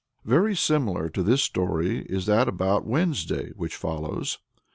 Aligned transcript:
Very 0.25 0.55
similar 0.55 1.09
to 1.09 1.21
this 1.21 1.43
story 1.43 1.99
is 2.07 2.25
that 2.25 2.47
about 2.47 2.87
Wednesday 2.87 3.51
which 3.51 3.75
follows. 3.75 4.39